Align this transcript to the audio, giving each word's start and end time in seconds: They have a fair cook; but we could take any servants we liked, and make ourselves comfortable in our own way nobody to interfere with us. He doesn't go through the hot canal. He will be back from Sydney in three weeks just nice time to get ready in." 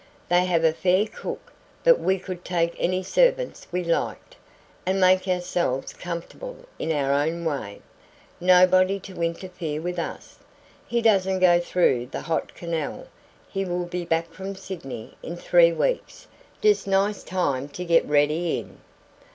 They 0.29 0.45
have 0.45 0.63
a 0.63 0.73
fair 0.73 1.05
cook; 1.05 1.53
but 1.83 1.99
we 1.99 2.17
could 2.17 2.43
take 2.43 2.75
any 2.79 3.03
servants 3.03 3.67
we 3.71 3.83
liked, 3.83 4.35
and 4.83 4.99
make 4.99 5.27
ourselves 5.27 5.93
comfortable 5.93 6.65
in 6.79 6.91
our 6.91 7.11
own 7.13 7.45
way 7.45 7.83
nobody 8.39 8.99
to 9.01 9.21
interfere 9.21 9.79
with 9.79 9.99
us. 9.99 10.39
He 10.87 11.03
doesn't 11.03 11.37
go 11.37 11.59
through 11.59 12.07
the 12.07 12.21
hot 12.21 12.55
canal. 12.55 13.09
He 13.47 13.63
will 13.63 13.85
be 13.85 14.03
back 14.03 14.33
from 14.33 14.55
Sydney 14.55 15.17
in 15.21 15.35
three 15.37 15.71
weeks 15.71 16.25
just 16.63 16.87
nice 16.87 17.21
time 17.23 17.69
to 17.69 17.85
get 17.85 18.03
ready 18.07 18.57
in." 18.57 18.79